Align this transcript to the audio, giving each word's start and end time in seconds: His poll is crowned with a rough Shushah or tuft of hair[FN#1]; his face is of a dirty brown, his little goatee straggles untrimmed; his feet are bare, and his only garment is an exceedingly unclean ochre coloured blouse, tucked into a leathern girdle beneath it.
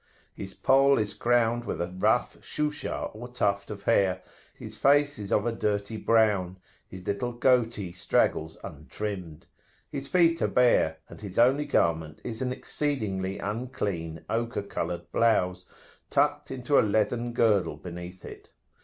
His 0.33 0.55
poll 0.55 0.97
is 0.97 1.13
crowned 1.13 1.63
with 1.63 1.79
a 1.79 1.93
rough 1.99 2.43
Shushah 2.43 3.11
or 3.13 3.27
tuft 3.27 3.69
of 3.69 3.83
hair[FN#1]; 3.83 4.21
his 4.55 4.75
face 4.75 5.19
is 5.19 5.31
of 5.31 5.45
a 5.45 5.51
dirty 5.51 5.95
brown, 5.95 6.57
his 6.87 7.05
little 7.05 7.31
goatee 7.31 7.91
straggles 7.91 8.57
untrimmed; 8.63 9.45
his 9.91 10.07
feet 10.07 10.41
are 10.41 10.47
bare, 10.47 10.97
and 11.07 11.21
his 11.21 11.37
only 11.37 11.65
garment 11.65 12.19
is 12.23 12.41
an 12.41 12.51
exceedingly 12.51 13.37
unclean 13.37 14.25
ochre 14.27 14.63
coloured 14.63 15.05
blouse, 15.11 15.65
tucked 16.09 16.49
into 16.49 16.79
a 16.79 16.81
leathern 16.81 17.31
girdle 17.31 17.77
beneath 17.77 18.25
it. 18.25 18.49